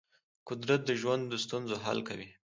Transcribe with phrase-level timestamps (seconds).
[0.49, 2.29] قدرت د ژوند د ستونزو حل کوي.